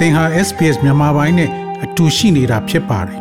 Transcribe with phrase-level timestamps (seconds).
[0.00, 1.50] သင်ဟာ SPS မြန်မာပိုင်းနဲ့
[1.84, 3.20] အတူရှိနေတာဖြစ်ပါတယ်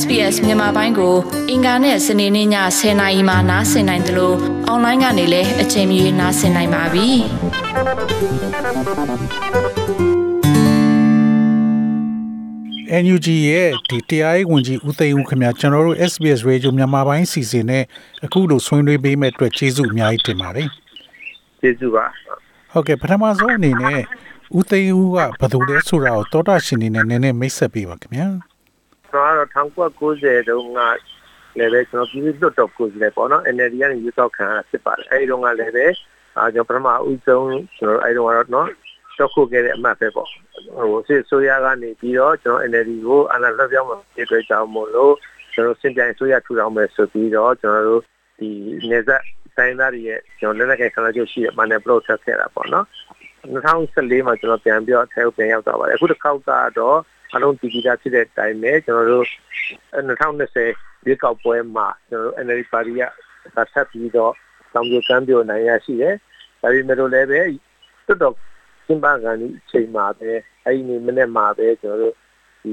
[0.00, 1.14] SBS မြန်မာပိုင်းကို
[1.50, 2.48] အင်ကာနဲ့စနေနေ့ည
[2.78, 4.36] 10:00နာရီမှနားဆင်နိုင်တယ်လို့
[4.68, 7.08] အွန်လိုင်းကနေလည်းအချိန်မီနားဆင်နိုင်ပါပြီ။
[13.02, 17.84] NUG ရဲ့ဒီတရားရေးဝန်ကြီးဦးသိန်းဦးခင်ဗျာကျွန်တော်တို့ SBS Radio မြန်မာပိုင်းစီစဉ်နဲ့
[18.24, 20.68] အခုလိုဆွေးနွေးပေးမဲ့အတွက်ကျေးဇူးအများကြီးတင်ပါတယ်။
[21.60, 22.06] ကျေးဇူးပါ။
[22.72, 24.00] ဟုတ်ကဲ့ပထမဆုံးအနေနဲ့
[24.58, 28.28] ဦးသိန်းဦးကဘယ်သူလဲဆိုတာကိုတောတာရှင်နေနဲ့နည်းနည်းမိတ်ဆက်ပေးပါခင်ဗျာ
[29.10, 30.80] ကျွန်တော်ကတော့1990တုန်းက
[31.58, 35.86] လည်းပဲကျွန်တော်ပြည်သူ့လွှတ်တော်ကိုယ်စားလှယ်ပေါ့နော် NLD ကနေရွေးကောက်ခံရဖြစ်ပါတယ်အဲဒီတုန်းကလည်းပဲ
[36.36, 37.46] အာကျွန်တော်ပထမဦးဆုံး
[37.78, 38.68] ကျွန်တော်အဲဒီတုန်းကတော့နော်
[39.14, 45.14] ရှော့ခုခဲ့တဲ့အမှတ်ပဲပေါ့ဟိုစစ်ဆိုရကနေပြီးတော့ကျွန်တော် NLD ကိုအနာလွှတ်ပြောင်းမှာပြည်တွဲကြောင်းမို့လို့
[45.52, 48.02] ကျွန်တော်စင်ပြိုင်ဆိုရထူထောင်မယ်ဆိုပြီးတော့ကျွန်တော်တို့
[48.38, 48.48] ဒီ
[48.90, 49.22] နေဆက်
[49.56, 52.86] တိုင်းသားတွေရဲ့ကျွန်တော်လက်နက်ကင်ဆန္ဒချုပ်ရှိတဲ့ Money Block ဆက်ခဲ့တာပေါ့နော်
[53.42, 56.98] 2014မှာကျွန်တော်ပြန်ပြီးတော့အဲကိုပြန်ရောက်သွားပါတယ်အခုတစ်ခေါက်ကတော့
[57.34, 59.26] အလုံးတည်တည်တာဖြစ်တဲ့အတိုင်းပဲကျွန်တော်တို့
[59.96, 63.02] 2020ရွေးကောက်ပွဲမှာကျွန်တော်တို့ NLD ပါတီက
[63.72, 64.32] ဆက်ပြီးတော့
[64.74, 66.14] တောင်ပြကမ်းပြနိုင်ရရှိတယ်
[66.60, 68.34] ဒါပေမဲ့လည်းပဲတွတ်တော့
[68.86, 70.30] စင်ပါကန်ဒီချိန်မှာပဲ
[70.64, 72.14] အဲ့ဒီမနေ့မှာပဲကျွန်တော်တို့
[72.62, 72.72] ဒီ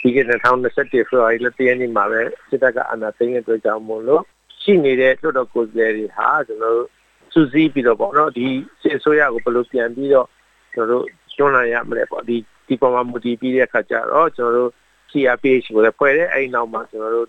[0.00, 4.22] ဒီကနေ့2021 February လတည့်နေ့မှာပဲစစ်တပ်ကအနာသိမ်းတဲ့အတွက်ကြောင့်မို့လို့
[4.62, 6.88] ရှိနေတဲ့တွတ်တော့ကိုယ်စားလှယ်တွေဟာကျွန်တော်တို့
[7.32, 8.46] စူးစီးပြီးတော့ပေါ့နော်ဒီ
[8.82, 10.28] စစ်အစိုးရကိုဘယ်လိုပြန်ပြီးတော့
[10.74, 14.70] ကျွန်တော်တို့ကျွမ်းလာရမလဲပေါ့ဒီဒီပေါ်မှာမူတည်ပြီးတဲ့အခါကျတော့ကျွန်တော်တို့
[15.10, 17.28] CRPH ကိုလည်းဖွဲ့တယ်အဲဒီနောက်မှာကျွန်တော်တို့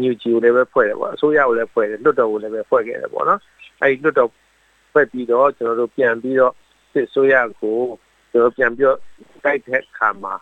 [0.00, 3.40] NUG ကိုလည်းပဲဖွဲ့တယ်ပေါ့အစိုးရကိုလည်းဖွဲ့တယ်လွတ်တော်ကိုလည်းပဲဖွဲ့ခဲ့တယ်ပေါ့နော်
[3.82, 4.30] အဲဒီလွတ်တော်
[4.92, 6.52] ဖွဲ့ပြီးတော့ကျွန်တော်တို့ပြန်ပြီးတော့
[6.92, 7.78] စစ်အစိုးရကို
[8.30, 8.98] ကျွန်တော်ပြန်ပြီးတော့
[9.44, 10.34] တိုက်တဲ့ခါမှာ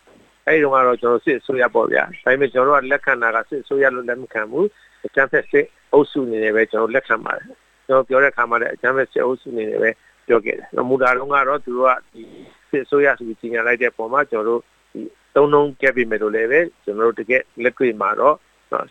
[0.46, 4.66] အဲဒီတော့ကတော့ကျွန်တော်စစ်အစိုးရပေါ့ဗျာဒါပေမဲ့ကျွန်တော်တို့ကလက်ခံတာကစစ်အစိုးရလို့လက်မခံဘူး
[5.06, 7.48] အကြမ်းဖက်စစ်အုပ်စုနေနေပဲကျွန်တော်လက်ခံပါတယ်
[7.92, 9.90] ကျွန်တော်ပြောတဲ့ခါမှာလည်းအကြမ်းဖက်စစ်အုပ်စုနေနေပဲ
[10.26, 12.22] ပြောခဲ့တယ်။မူတာတော့ကတော့သူတို့ကဒီ
[12.70, 14.60] စစ်ဆိုရဆိုပြီးကြီးညာလိုက်တဲ့ပုံမှာကျွန်တော်တို့
[14.92, 15.00] ဒီ
[15.34, 18.36] သုံးလုံးကက်ပြီးမယ်လို့လည်းပဲကျွန်တော်တို့တကယ်လက်တွေ့မှာတော့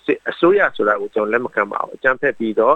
[0.05, 2.75] စစ်အစိုးရဆိုတာကိုကျွန်တော်လက်မခံပါဘူးအကြမ်းဖက်ပြီးတော့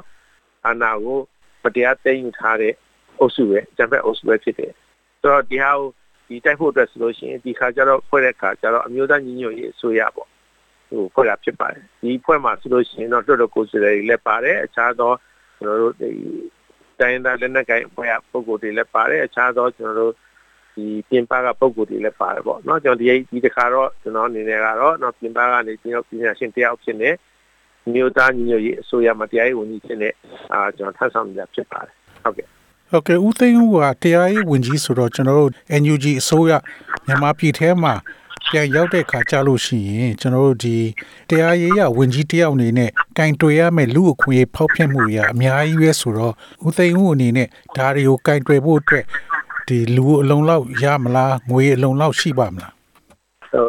[0.66, 1.20] အာဏာကို
[1.64, 2.74] မတရားသိမ်းယူထားတဲ့
[3.20, 4.72] အုပ်စုပဲအကြမ်းဖက်အုပ်စုပဲဖြစ်တယ်။
[5.22, 5.88] ဆိုတော့ဒီဟာကို
[6.28, 10.30] ဒီတိုက်ဖို့အတွက်ဆိုလို့ရှိရင်ဒီခါကျတော့ဖွဲ့တဲ့ခါကျတော့အမျိုးသားညီညွတ်ရေးအစိုးရပေါ့
[10.90, 15.12] ဟိုဖွဲ့တာဖြစ်ပါတယ်ဒီဖွဲ့မှာဆိုလို့ရှိရင်တော့တော်တော်ကိုယ်စားလှယ်တွေလည်းပါတယ်အခြားသော
[15.59, 16.11] ကျွန်တော်တို့ဒီ
[17.01, 20.13] တိုင်းသားလက်နက်ကိုင်ဖွဲ့ရပုံကိုယ်တွေလည်းပါတယ်အခြားသောကျွန်တော်တို့
[20.75, 27.11] ဒီပြင်ပကပုံကိုယ်တွေလည်းပါတယ်ပေါ့เนาะကျွန်တော်ဒီဒီတခါတော့ကျွန်တော်အနေနဲ့ကတော့เนาะပြင်ပကနေကျွန်တော်ပညာရှင်တယောက်ဖြစ်နေ
[27.93, 30.11] မြို့သားညီညွတ်ရေးအစိုးရမတရားရေးဝန်ကြီးဖြစ်နေ
[30.53, 32.47] အာကျွန်တော်ထပ်ဆောင်နေတာဖြစ်ပါတယ်ဟုတ်ကဲ့
[32.91, 35.51] ဟုတ်ကဲ့ဦးသိန်းဦးကတရားရေးဝန်ကြီးဆိုတော့ကျွန်တော်တို့
[35.83, 36.53] NUG အစိုးရ
[37.07, 37.95] မြန်မာပြည်ထဲမှာ
[38.52, 40.78] ပြန်ရောက်တဲ့ခါကြလို့ရှိရင်ကျွန်တော်တို့ဒီ
[41.30, 46.34] တရားရေးရဝင်ကြီးတယောက်အနေနဲ့ကင်တွယ်ရမယ့်လူအခွင့်အရေးဖောက်ဖျက်မှုတွေအများကြီးပဲဆိုတော့
[46.68, 47.48] ဦးသိန်းဦးအနေနဲ့
[47.78, 49.06] ဒါတွေကိုကင်တွယ်ဖို့အတွက်
[49.68, 52.74] ဒီလူအလုံးလောက်ရမလားငွေအလုံးလောက်ရှိပါမလား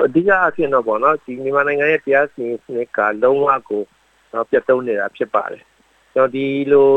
[0.06, 3.82] အဓိကအဖြစ်တော့ပေါ့နော်ဒီမြန်မာနိုင်ငံရဲ့တရားစီရင်စနစ်ကလုံးဝကို
[4.32, 5.62] တော့ပြတ်သုံးနေတာဖြစ်ပါတယ်
[6.14, 6.88] ကျွန်တော်ဒီလို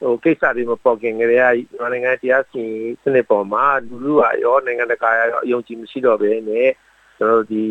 [0.00, 6.68] ဟိုကိစ္စတွေမပေါ်ခင်ကလေးကမြန်မာနိုင်ငံတရားစီရင်စနစ်ပေါ်မှာလူလူကရောနိုင်ငံတကာရောအယုံကြည်မရှိတော့ဘဲနဲ့
[7.18, 7.62] ကျွန်တော်ဒီ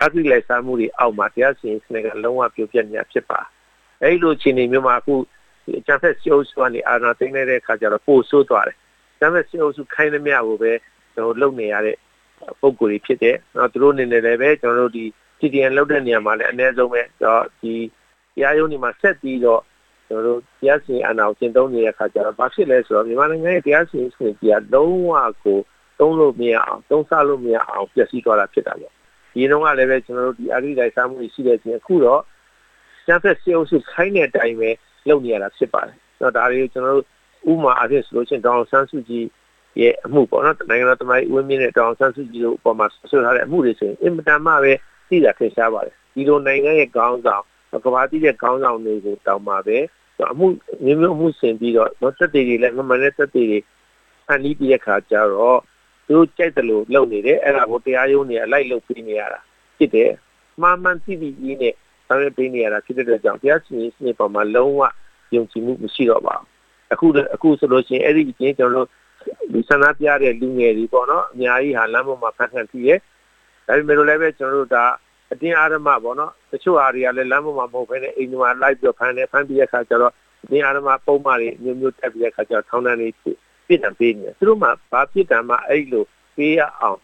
[0.00, 3.40] အဂိလိုက်စားမှုတွေအောက်မှာတရားစီရင်စနစ်ကလုံးဝပြိုပြက်နေတာဖြစ်ပါ
[4.02, 5.14] အဲဒီလိုအခြေအနေမျိုးမှာအခု
[5.78, 8.76] အကြံဖက်စီအိုးစုကနေအာဏာသိမ်းတဲ့အခါကျတော့ပိုဆိုးသွားတယ်။
[9.20, 10.72] ဒါပေမဲ့စီအိုးစုခိုင်းသမျှကိုပဲ
[11.14, 11.96] ကျွန်တော်လုပ်နေရတဲ့
[12.60, 15.04] ပုံကိုယ်တွေဖြစ်တယ်။နော်သူတို့အနေနဲ့လည်းပဲကျွန်တော်တို့ဒီ
[15.38, 17.74] CDN လုပ်တဲ့နေရာမှာလည်းအနည်းဆုံးပဲတော့ဒီ
[18.34, 19.62] တရားရုံးတွေမှာဆက်ပြီးတော့
[20.08, 25.12] ကျွန်တော်တို့တရားစီရင်အာဏာကိုကျင့်သုံးနေတဲ့အခါကျတော့ဘာဖြစ်လဲဆိုတော့မြန်မာနိုင်ငံရဲ့တရားစီရင်စနစ်ကြီးကလုံးဝ
[25.44, 25.58] ကို
[25.98, 28.93] သုံးလို့မရအောင်သုံးဆလို့မရအောင်ပျက်စီးသွားတာဖြစ်တာပေါ့
[29.34, 32.22] ဒီတော့ကလည်းပဲကျွန်တော်တို့ဒီအာရိတိုင်းစားမှုရှိတဲ့ချင်းအခုတော့
[33.06, 34.70] ကျန်းဖက်စေအုပ်စုခိုင်းတဲ့အတိုင်းပဲ
[35.08, 37.06] လုပ်နေရတာဖြစ်ပါတယ်။ဆိုတော့ဒါတွေကိုကျွန်တော်တို့
[37.52, 39.24] ဥမာအဖြစ်ဆိုလို့ချင်းတောင်ဆန်းစုကြည်
[39.80, 44.72] ရဲ့အမှုပေါ့နော်နိုင်ငံတော်တမိုင်းဝင်းမြင့်တဲ့တောင်ဆန်းစုကြည်တို့အပေါ်မှာဆွထားတဲ့အမှုတွေဆိုရင်အင်မတန်မှပဲ
[45.08, 47.44] သိတာထင်ရှားပါတယ်။ဒီလိုနိုင်ငံရဲ့ခေါင်းဆောင်
[47.84, 49.78] ကဘာတိတဲ့ခေါင်းဆောင်တွေကိုတောင်းပါပဲ
[50.32, 50.46] အမှု
[50.84, 53.46] မျိုးမျိုးအမှုဆင်ပြီးတော့တော့တက်တွေလည်းမမှန်တဲ့တက်တွေ
[54.26, 55.58] ဖန်ပြီးပြတဲ့ခါကျတော့
[56.08, 59.40] သူကြိုက်တယ်လို့လုပ်နေတယ်အဲ့ဒါကိုတရားရုံးနေအလိုက်လုပ်ပြီးနေရတာ
[59.78, 60.10] ဖြစ်တယ်
[60.62, 61.74] မှားမှန်သိပြီးကြီးနဲ့
[62.06, 64.80] ဆောင်ရွက်ပေးနေရတာဖြစ်တဲ့အတွက်ကြောင့်တရားစီရင်စနစ်ပေါ်မှာလုံးဝ
[65.34, 66.48] ယုံကြည်မှုမရှိတော့ပါဘူး
[66.92, 72.96] အခုအခုဆိုလို့ရှိရင်အဲ့ဒီအချင်းကျွန်တော်တို့ဒီဆန္ဒပြတဲ့လူငယ်တွေပေါ့နော်အများကြီးဟာလမ်းပေါ်မှာဖန်ခံကြည့်ရဲ
[73.66, 74.84] ဒါပေမဲ့လည်းပဲကျွန်တော်တို့ဒါ
[75.32, 80.12] အတင်းအာရမပေါ့နော်တချို့ဟာတွေကလည်းလမ်းပေါ်မှာမဟုတ်ဘဲနဲ့အိမ်မှာလိုက်ပြီးဖန်တယ်ဖန်ပြီးတဲ့အခါကျတော့
[80.44, 83.10] အတင်းအာရမပုံမှန်တွေမျိုးမျိုးတက်ပြီးတဲ့အခါကျတော့ထောင်းတန်းတွေ
[83.68, 86.04] ပြစ်ဒဏ်ပေးနေတယ်သူတို့မှဘာပြစ်ဒဏ်မှအဲ့လို
[86.36, 86.98] ပေးရအောင်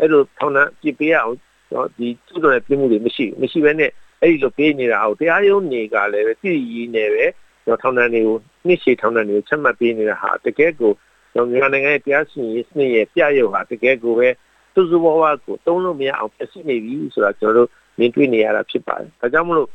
[0.00, 1.36] အဲ့လိုထောင်းတန်းပြစ်ပေးရအောင်
[1.72, 3.90] တော့ဒီသူတို့ရဲ့ပြစ်မှုတွေမရှိဘူးမရှိဘဲနဲ့
[4.22, 7.26] အဲ့ဒီလိုပေးနေတာအောင်တရားရုံးတွေကလည်းပဲတည်ရည်နေပဲ
[7.66, 10.92] တော့ထောင်းတန်းတွေကိုနှစ်ရှည်ထောင်းတန်းတွေကိုချက်မှတ်ပေးနေတာဟာတကယ်ကို
[11.34, 14.28] တော့မြန်မာနိုင်ငံရဲ့တရားစီရင်ရေးစနစ်ရဲ့ပြရုပ်ဟာတကယ်ကိုပဲ
[14.74, 19.68] စူးစူးဝါးဝါကိုတုံးလို့မရအောင်ဖြစ်နေပြီဆိုတာကျွန်တော်တို့မြင်တွေ့နေရတာဖြစ်ပါတယ်ဒါကြောင့်မလို့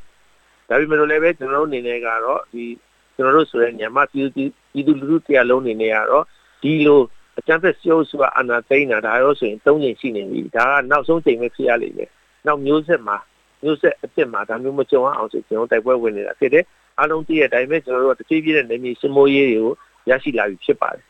[0.70, 2.64] ဒါပေမဲ့လည်းပဲကျွန်တော်တို့အနေနဲ့ကတော့ဒီ
[3.16, 6.26] ကျွန်တော်တို့ဆိုတဲ့ညမပြည်သူပြည်သူလူထုတရားလုံးအနေနဲ့ကတော့
[6.62, 7.02] ဒီလို
[7.40, 12.10] အကြမ်းဖက်စစ်အုပ်စုကအနာသိမ်းတာဒါရောဆိုရင်၃ချိန်ရှိနေပြီဒါကနောက်ဆုံးချိန်ပဲဖြစ်ရလိမ့်မယ်
[12.46, 13.18] နောက်မျိုးဆက်မှာ
[13.64, 16.66] မျိုးဆက်အစ်စ်မှာဒါမျိုးမကြုံအောင်ဆိုကျွန်တော်တိုက်ပွဲဝင်နေတာဖြစ်တယ်
[16.98, 19.74] အားလုံးသိတဲ့အတိုင်းပဲကျွန်တော်တို့ကတဖြည်းဖြည်းနဲ့နေမြေစမိုးရေးတွေကို
[20.10, 21.04] ရရှိလာပြီဖြစ်ပါတယ်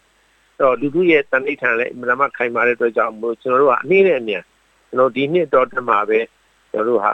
[0.58, 4.44] အဲ့တော့လူထုရဲ့တန်ဋိဌာန်လည်းအမှန်တမ်းခိုင်မာတဲ့အတွက်ကြောင့်မို့ကျွန်တော်တို့ကအနည်းနဲ့အမြန်
[4.90, 6.20] ကျွန်တော်ဒီနှစ်တော်တက်မှာပဲ
[6.72, 7.12] ကျွန်တော်တို့ဟာ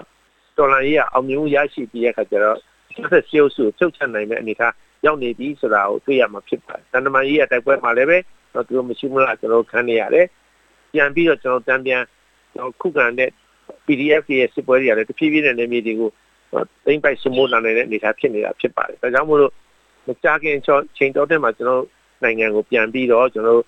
[0.57, 2.57] တော်လန်ရေးကအောင်မြင်မှုရရှိပြီးတဲ့အခါကျတော့
[2.95, 4.73] ဆက်ဆက်ရှုပ်စုဖြုတ်ချနိုင်တဲ့အနေအထား
[5.05, 8.17] ရောက်နေပြီဆိုတာကိုတွေ့ရမှာဖြစ်ပါတယ်။တန်တမာရေးရဲ့တိုက်ပွဲမှာလည်းပဲ
[8.53, 10.25] တော့သူတို့မရှိမလားကျွန်တော်ခံနေရတယ်။
[10.93, 12.01] ပြန်ပြီးတော့ကျွန်တော်တန်ပြန်
[12.53, 13.29] ကျွန်တော်ခုခံတဲ့
[13.85, 16.09] PDF ရဲ့စစ်ပွဲတွေကလည်းတဖြည်းဖြည်းနဲ့နေမြေတွေကို
[16.85, 19.53] သိမ့်ပိုက်စမိုးလာနေတဲ့အနေအထားဖြစ်နေတာဖြစ်ပါတယ်။ဒါကြောင့်မို့လို့
[20.07, 20.57] မကြခင်
[20.97, 21.83] ချိန်တော်တဲ့မှာကျွန်တော်
[22.23, 23.61] နိုင်ငံကိုပြန်ပြီးတော့ကျွန်တော်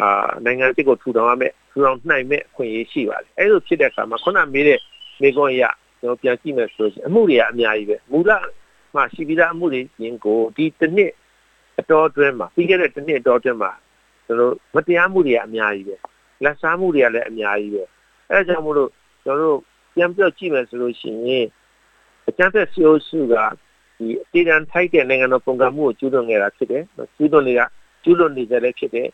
[0.00, 4.80] အာနိုင်ငံစစ်ကိုထူထောင်ရမယ်ထူထောင်နိုင်မဲ့အခွင့်အရေးရှိပါတယ်။အဲလိုဖြစ်တဲ့အခါမှာခုနမေးတဲ့
[5.22, 5.62] မေကွန်ရ
[6.00, 8.32] ကျွန်တော်ပြန်ကြည့်မယ်ဆိုရင်အမှုတွေကအများကြီးပဲမူလ
[8.94, 11.12] မှာရှိပြီးသားအမှုတွေရင်ကိုဒီတစ်နှစ်
[11.80, 13.72] အတော်အတွင်းမှာပြီးခဲ့တဲ့တစ်နှစ်အတော်အတွင်းမှာ
[14.26, 15.96] ကျွန်တော်မတရားမှုတွေကအများကြီးပဲ
[16.44, 17.82] လက်စားမှုတွေကလည်းအများကြီးပဲ
[18.30, 18.90] အဲဒါကြောင့်မို့လို့
[19.24, 19.58] ကျွန်တော်တို့
[19.94, 21.46] ပြန်ပြောကြည့်မယ်ဆိုလို့ရှိရင်
[22.28, 23.34] အကျန်းဖက်စီအိုစုက
[23.98, 26.82] ဒီအတေတန်ထိုက်တဲ့နိုင်ငံတော်ပုံကမှုကိုကျူးလွန်နေတာဖြစ်တယ်
[27.16, 27.66] ကျူးလွန်နေတာ
[28.02, 29.08] ကျူးလွန်နေကြလည်းဖြစ်တယ်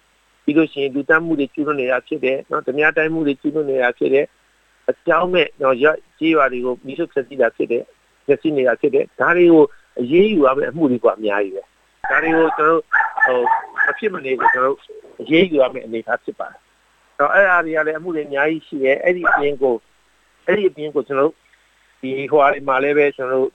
[0.44, 4.26] ပြီးလို့ရှိရင်လူတမ်းမှုတွေကျူးလွန်နေတာဖြစ်တယ်နော်ဓမြတိုင်းမှုတွေကျူးလွန်နေတာဖြစ်တယ်
[4.91, 5.87] အကြောင်းမဲ့တော့ရ
[6.19, 7.85] ကြီးရွာတွေကိုမိဆုဖျက်ဆီးတာဖြစ်တယ်
[8.30, 9.64] ဖျက်ဆီးနေတာဖြစ်တယ်ဒါတွေကို
[10.00, 11.64] အရေးယူရမယ့်အမှုတွေကအများကြီးပဲ
[12.10, 12.82] ဒါတွေကိုကျွန်တော်
[13.26, 13.40] ဟို
[13.90, 14.78] အဖြစ်မနေကိုကျွန်တော်
[15.22, 16.60] အရေးယူရမယ့်အနေအထားဖြစ်ပါတယ်
[17.20, 19.76] တော့အဲ့အရာတွေကလည်းအမှုတွေအများကြီးရှိတယ်အဲ့ဒီအပြင်ကို
[20.48, 21.32] အဲ့ဒီအပြင်ကိုကျွန်တော်
[22.02, 23.48] ဒီဟိုအရာမှာလည်းပဲကျွန်တော်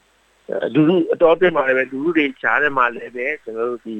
[0.74, 3.96] လူလူအတော်ပြမှာလည်းပဲလူလူတွေရှားတယ်မှာလည်းပဲကျွန်တော်တို့ဒီ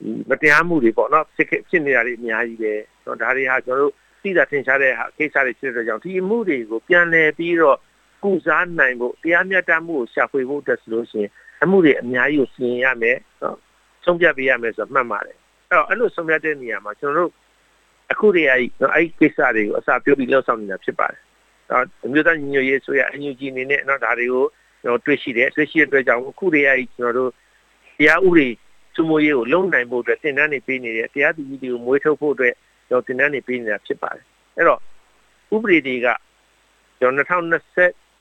[0.00, 3.92] ဒီမတရားမှုတွေပေါ့နော်ဖြစ်ဖြစ်နေတာတွေအများကြီးပဲเนาะဒါတွေဟာကျွန်တော်တို့
[4.22, 7.78] သိတာထင်ရှားတဲ့ကိစ္စတွေဖြစ်တဲ့ကြောင့်ဒီအမှုတွေကိုပြန်လည်ပြီးတော့
[8.25, 11.31] ကုစားနိုင်ဖို့တရားမျှတမှုကိုရှာဖွေဖို့အတွက်ဆိုလို့ရှိရင်
[11.63, 13.57] အမှုတွေအများကြီးကိုစီရင်ရမယ်နော်
[14.05, 15.37] ဆုံးဖြတ်ပေးရမယ်ဆိုတော့မှတ်ပါတယ်
[15.69, 17.31] အဲ့တော့အဲ့လိုဆုံးဖြတ်တဲ့နေရာမှာကျွန်တော်တို့
[18.11, 18.61] အခုတည်းအဲ့
[18.93, 21.19] အဲ့ကိစ္စတွေကိုအစာပြုတ်ပြီးလောက်ဆောင်နေတာဖြစ်ပါတယ်
[21.69, 24.45] တော့အမျိုးသားညီညွတ်ရေးဆိုရအန်ယူဂျီအနေနဲ့တော့ဒါတွေကို
[24.81, 27.31] ကျွန်တော်တွေ့ရှိတယ်တွေ့ရှိတဲ့အတွက်ကြောင့်အခုတည်းအဲ့ကျွန်တော်တို့
[27.97, 28.47] တရားဥပဒေ
[28.95, 32.53] စုမိုးရေးကိုလုံနိုင်ဖို့အတွက်တင်တန်းနေပေးနေတယ်တရားသူကြီးတွေကိုမွေးထုတ်ဖို့အတွက်
[32.89, 34.25] ကျွန်တော်တင်တန်းနေပေးနေတာဖြစ်ပါတယ်
[34.55, 34.79] အဲ့တော့
[35.55, 36.07] ဥပဒေတွေက
[36.99, 37.27] ကျွန်တော်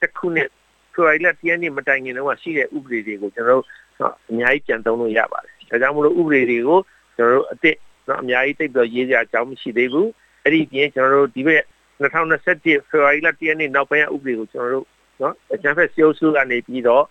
[0.07, 0.49] 2020ခုနှစ်
[0.95, 3.63] ဖေဖော်ဝါရီလ10ရက်နေ့မတိုင်ခင်တော့ရှိတဲ့ဥပဒေတွေကိုကျွန်တော်
[3.99, 6.79] တို့အများကြီးပြန်သုံးလို့ရပါတယ်ဒါကြောင့်မလို့ဥပဒေတွေကို
[7.17, 7.79] ကျွန်တော်တို့အစ်စ်
[8.09, 10.09] နော်အများကြီးတိတ်ပြီးရေးစရာအကြောင်းမရှိသေးဘူး
[10.43, 11.63] အဲ့ဒီပြင်ကျွန်တော်တို့ဒီဘက်
[12.01, 14.87] 2021ဖေဖော်ဝါရီလ10ရက်နေ့နောက်ပိုင်းဥပဒေကိုကျွန်တော်တို့
[15.21, 17.05] နော်အကြံဖက်စီအုပ်စုကနေပြီးတော့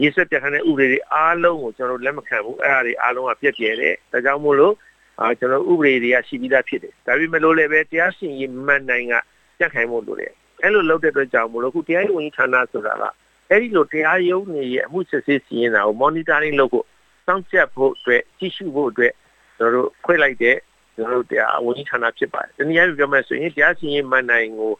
[0.00, 4.74] ရေးဆွဲပြဋ္ဌာန်းတဲ့ဥပဒေတွေအားလုံးကိုကျွန်တော်တို့လက်မခံဘူးအဲ့ဒါတွေအားလုံးကပြည့်ပြည့်တယ်ဒါကြောင့်မို့လို့
[5.20, 9.14] အာကျွန်တော်ဥပဒေတွေကရှိပြီးသားဖြစ်တယ်ဒါပေမဲ့လို့လည်းပဲတရားရှင်ရေးမှန်နိုင်က
[9.58, 10.32] ကြက်ခိုင်ဖို့လိုတယ်
[10.62, 13.04] အဲ့လိုလုပ်တဲ့အတွက်ကြောင့်မို့လို့ခုတရားရေးဝန်ကြီးဌာနဆိုတာက
[13.50, 16.86] အဲ့ဒီလိုတရားရုံးတွေရဲ့အမှုစစ်ဆေးစီရင်တာကို monitoring လုပ်ဖို့
[17.26, 19.12] စောင့်ကြပ်ဖို့အတွက်ကြည့်ရှုဖို့အတွက်
[19.56, 20.56] ကျွန်တော်တို့ခွဲလိုက်တဲ့
[20.94, 24.72] ကျွန်တော်တို့တရားဝန်ကြီးဌာနဖြစ်ပါတယ်။ဒီနေရာပြောမယ်ဆိုရင်တရားစီရင်မှန်နိုင်ကို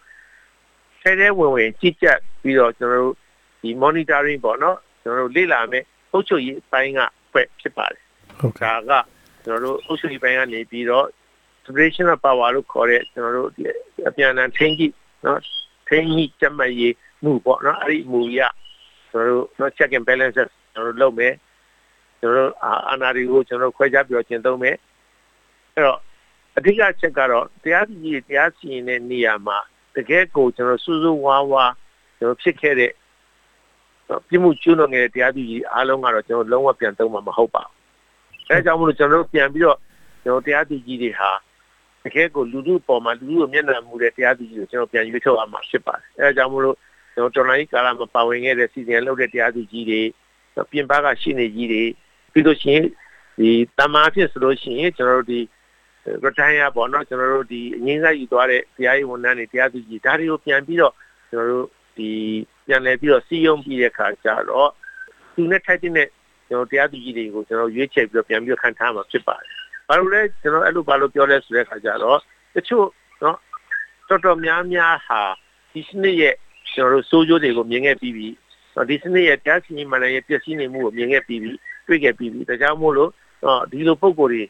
[1.02, 3.14] ထဲထဲဝင်ဝင်ကြည့်ကြပ်ပြီးတော့ကျွန်တော်တို့
[3.62, 7.00] ဒီ monitoring ပေါ့နော်ကျွန်တော်တို့လေ့လာမယ်အုပ်ချုပ်ရေးပိုင်းက
[7.32, 8.02] ဖွဲ့ဖြစ်ပါတယ်။
[8.40, 8.92] ဟုတ်ကဲ့က
[9.44, 11.06] ကျွန်တော်တို့အုပ်ချုပ်ရေးပိုင်းကနေပြီးတော့
[11.64, 13.50] separation of power လို့ခေါ်တဲ့ကျွန်တော်တို့
[14.08, 14.94] အပြန်အလှန်ထိန်းကြည့်
[15.26, 15.40] နော်
[15.88, 18.40] ထိန်းကြီးကြက်မှတ်ရေးမှုပေါ့နော်အဲ့ဒီမူရ
[19.10, 21.34] ကျွန်တော်တို့နော် check and balances ကျွန်တော်တို့လုပ်မယ်
[22.20, 22.54] ကျွန်တော်တို့
[22.88, 24.76] အာဏာတွေကိုကျွန်တော်တို့ခွဲခြားပြောကျင့်သုံးမယ်
[25.74, 25.98] အဲ့တော့
[26.56, 29.58] အဓိကချက်ကတော့တရားစီရင်တရားစီရင်တဲ့နေရာမှာ
[29.96, 31.64] တကယ်ကိုကျွန်တော်စူးစူးဝါးဝါ
[32.18, 32.92] ကျွန်တော်ဖြစ်ခဲ့တဲ့
[34.28, 37.72] ပြမှုကျွလွန်နေတဲ့တရားသူကြီးအားလုံးကတော့ကျွန်တော်လုံးဝပြန်သုံးမှာမဟုတ်ပါဘူး
[38.48, 39.78] အဲဒါကြောင့်မလို့ကျွန်တော်တို့ပြန်ပြီးတော့
[40.24, 41.30] ကျွန်တော်တရားသူကြီးတွေဟာ
[42.08, 46.76] တကယ်ကိုလူလူပေါ်မှာလူလူကိုမျက်နှာမူတဲ့တရားသူကြီးကိုကျွန်တော်ပြန်ရွေးထုတ်ရမှာဖြစ်ပါတယ်အဲဒါကြောင့်မလို့
[47.14, 50.00] ကျွန်တော်တော်လိုင်းကာလမှာပါဝင်ခဲ့တဲ့စီစဉ်လုပ်တဲ့တရားသူကြီးတွေ
[50.70, 51.82] ပြင်ပကရှိနေကြီးတွေ
[52.32, 52.84] ပြီးလို့ရှိရင်
[53.38, 55.40] ဒီတမားဖြစ်ဆိုလို့ရှိရင်ကျွန်တော်တို့ဒီ
[56.24, 60.94] retire ပေါ့နော်ကျွန်တော်တို့ဒီအငင်းစားယူသွားတဲ့တရားရေးဝန်ထမ်းတွေတရားသူကြီးဒါတွေကိုပြန်ပြီးတော့
[61.30, 61.66] ကျွန်တော်တို့
[61.98, 62.10] ဒီ
[62.66, 64.70] ပြန်လည်ပြီးတော့စီယုံပြီးတဲ့ခါကျတော့
[65.34, 66.08] သူနဲ့ထိုက်တဲ့
[66.48, 69.57] ကျွန်တော်တရားသူကြီးတွေကိုကျွန်တော်ရွေးချယ်ပြီးတော့ပြန်ပြီးခံထားမှာဖြစ်ပါတယ်။
[69.88, 72.18] ဘာလို့လဲကျွန်တော်အဲ့လိုဘာလို့ပြောလဲဆိုတဲ့ခါကျတော့
[72.54, 72.86] တချို့
[73.22, 73.36] နော်
[74.08, 75.22] တော်တော်များများဟာ
[75.72, 76.34] ဒီစနစ်ရဲ့
[76.72, 78.28] ကျွန်တော်တို့စိုးကျိုးတွေကိုမြင်ခဲ့ပြီးပြီ
[78.88, 81.52] ဒီစနစ်ရဲ့တရားစီရင်မှန်ရဲ့ပျက်စီးနေမှုကိုမြင်ခဲ့ပြီးပြီ
[81.86, 83.10] တွေ့ခဲ့ပြီးပြီဒါကြောင့်မို့လို့
[83.70, 84.42] ဒီလိုပုံကိုယ်တွေ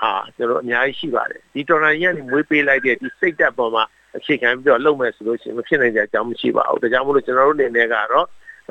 [0.00, 3.84] ဟာကျွန်တော်အများကြီးရှိပါတယ်ဒီတော်လိုင်းရနေမွေးပေးလိုက်တဲ့ဒီစိတ်သက်ပေါ်မှာ
[4.16, 8.26] အခြေခံပြီးတော့လုပ်မယ်ဆိုလို့ရှိရင်မဖြစ်နိုင်ကြအကြောင်းမရှိပါဘူးဒါကြောင့်မို့လို့ကျွန်တော်တို့အနေနဲ့ကတော့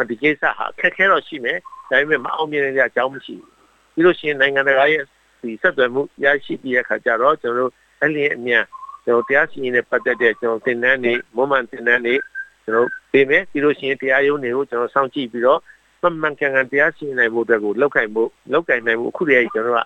[0.10, 1.58] ဒီကိစ္စဟာခက်ခဲတော့ရှိမယ်
[1.90, 3.52] ဒါပေမဲ့မအောင်မြင်နိုင်ကြအကြောင်းမရှိဘူး
[3.94, 5.04] ပြီးလို့ရှိရင်နိုင်ငံတကာရဲ့
[5.42, 8.64] ဒီဆက်သွယ်မှုရရှိပြီးတဲ့အခါကျတော့ကျွန်တော်တို့အဲ့ဒီအမြန်
[9.06, 12.16] ကျွန်တော်တရားစီရင်နဲ့ပတ်သက်တဲ့ကျွန်တော်သင်တန်းတွေမွမ်းမံသင်တန်းတွေ
[12.66, 15.60] ကျွန်တော်ပေးမယ်ပြီးလို့ရှိရင်တရားရုံးတွေကိုကျွန်တော်စောင့်ကြည့်ပြီးတော့
[16.02, 19.82] မှန်မှန်ကန်ကန်တရားစီရင်နိုင်ဖို့အတွက်ကိုလောက်ကင်ဖို့လောက်ကင်နိုင်ဖို့အခုတည်းကကျွန်တော်က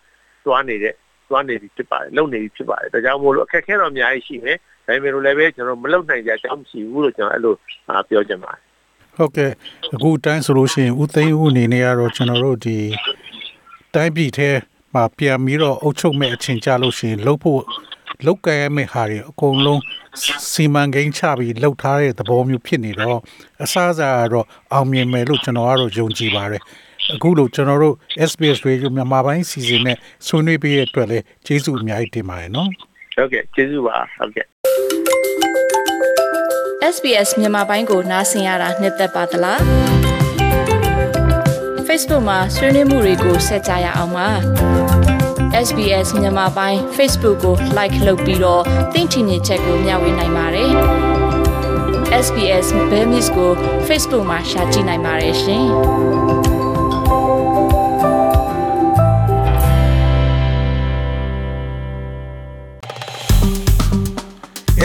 [0.45, 0.93] သွားနေတဲ့
[1.29, 4.57] သွားနေပြီဖြစ်ပါတယ်လုံနေပြီဖြစ်ပါတယ်ဒါကြောင့်မို့လို့အခက်အခဲတော့အများကြီးရှိမယ်
[4.87, 7.53] ဒါပေမဲ့လို့လည်းပဲကျွန်တော်မလုံနိုင်ကြအကြောင်းမရှိဘူးလို့ကျွန်တော်အဲ့လို
[8.09, 8.61] ပြောချင်ပါတယ်
[9.17, 9.51] ဟုတ်ကဲ့
[9.95, 12.77] အခုတိုင်းဆိုလို့ရှိရင်ဦးသိန်းဦးအနေနဲ့ကတော့ကျွန်တော်တို့ဒီ
[13.95, 14.49] တိုင်းပြည်ထဲ
[14.93, 17.61] မှာပြန်ပြီးတော့အုပ်ချုပ်မဲ့အချိန်ကြလို့ရှိရင်လှုပ်ဖို့
[18.25, 19.81] လှုပ်ကြရမယ့်ဟာတွေအကုန်လုံး
[20.51, 23.19] စီမံကိန်းချပြီးလှုပ်ထားတဲ့သဘောမျိုးဖြစ်နေတော့
[23.63, 26.61] အစားအစာကတော့အောင်မြင်မယ်လို့ကျွန်တော်ကတော့ယုံကြည်ပါတယ်
[27.13, 27.95] အခုလို့ကျွန်တော်တို့
[28.29, 29.97] SBS Radio မြန်မာပိုင်းစီစဉ်နဲ့
[30.27, 32.69] ဆွေးနွေးပေးတဲ့အတွက်လည်းကျေးဇူးအများကြီးတင်ပါတယ်နော်
[33.15, 34.45] ဟုတ်ကဲ့ကျေးဇူးပါဟုတ်ကဲ့
[36.95, 40.02] SBS မြန်မာပိုင်းကိုနားဆင်ရတာနှစ်သက်ပါတလား
[41.95, 44.29] Facebook မှာဆွေးနွေးမှုတွေကိုဆက်ကြရအောင်ပါ
[45.67, 50.71] SBS မြန်မာပိုင်း Facebook ကို like လုပ်ပြီးတော့သင်ချင်တဲ့ချက်ကိုမျှဝေနိုင်ပါတယ်
[52.25, 53.51] SBS Bemis ကို
[53.87, 55.65] Facebook မှာ share ကြည့်နိုင်ပါတယ်ရှင်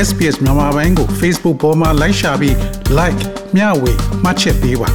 [0.06, 2.54] SPS မြန်မာပိုင်းကို Facebook ပေါ်မှာ like ရှာပြီး
[2.98, 3.20] like
[3.56, 3.92] မျှဝေ
[4.24, 4.90] မှတ်ချက်ပေးပါ